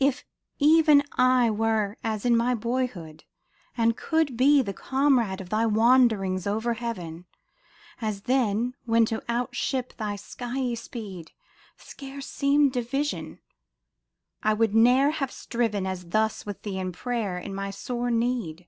[0.00, 0.24] If
[0.58, 3.24] even I were as in my boyhood,
[3.76, 7.26] and could be The comrade of thy wanderings over heaven,
[8.00, 11.32] As then, when to outstrip thy skiey speed
[11.76, 13.40] Scarce seemed a vision;
[14.42, 18.66] I would ne'er have striven As thus with thee in prayer in my sore need.